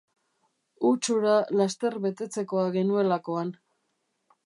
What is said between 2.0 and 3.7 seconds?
betetzekoa genuelakoan